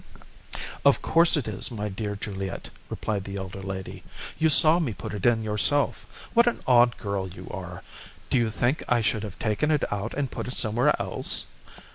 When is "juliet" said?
2.15-2.71